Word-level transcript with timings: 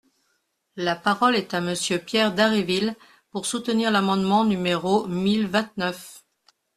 La 0.77 0.95
parole 0.95 1.35
est 1.35 1.53
à 1.53 1.61
Monsieur 1.61 1.99
Pierre 1.99 2.33
Dharréville, 2.33 2.95
pour 3.29 3.45
soutenir 3.45 3.91
l’amendement 3.91 4.43
numéro 4.45 5.05
mille 5.07 5.45
vingt-neuf. 5.45 6.23